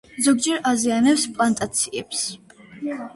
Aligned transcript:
ზოგჯერ 0.27 0.63
აზიანებენ 0.69 1.35
პლანტაციებს. 1.35 2.25